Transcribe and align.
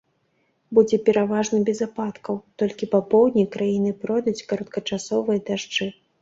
Будзе 0.75 0.97
пераважна 1.09 1.59
без 1.67 1.81
ападкаў, 1.87 2.39
толькі 2.61 2.89
па 2.95 2.99
поўдні 3.11 3.45
краіны 3.57 3.93
пройдуць 4.07 4.45
кароткачасовыя 4.55 5.45
дажджы. 5.53 5.91